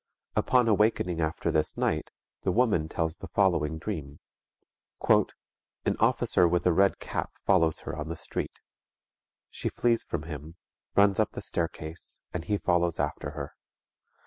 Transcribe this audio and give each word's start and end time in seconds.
Upon 0.35 0.67
awaking 0.67 1.21
after 1.21 1.51
this 1.51 1.77
night, 1.77 2.09
the 2.41 2.51
woman 2.51 2.89
tells 2.89 3.17
the 3.17 3.27
following 3.27 3.77
dream: 3.77 4.19
"_An 5.05 5.25
officer 5.99 6.47
with 6.47 6.65
a 6.65 6.73
red 6.73 6.97
cap 6.97 7.37
follows 7.37 7.81
her 7.81 7.95
on 7.95 8.09
the 8.09 8.15
street. 8.15 8.57
She 9.51 9.69
flees 9.69 10.03
from 10.03 10.23
him, 10.23 10.55
runs 10.95 11.19
up 11.19 11.33
the 11.33 11.41
staircase, 11.43 12.19
and 12.33 12.43
he 12.45 12.57
follows 12.57 12.99
after 12.99 13.29
her. 13.37 13.53